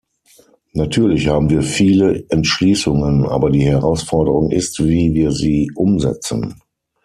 Natürlich 0.73 1.27
haben 1.27 1.51
wir 1.51 1.61
viele 1.61 2.25
Entschließungen, 2.29 3.23
aber 3.27 3.51
die 3.51 3.61
Herausforderung 3.63 4.49
ist, 4.49 4.79
wie 4.83 5.13
wir 5.13 5.31
sie 5.31 5.69
umsetzen. 5.75 6.55